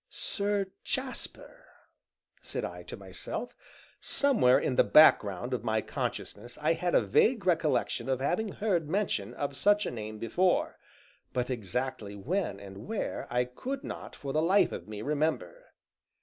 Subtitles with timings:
[0.09, 1.63] "Sir Jasper!"
[2.41, 3.55] said I to myself.
[3.99, 8.89] Somewhere in the background of my consciousness I had a vague recollection of having heard
[8.89, 10.79] mention of such a name before,
[11.33, 15.67] but exactly when and where I could not, for the life of me, remember.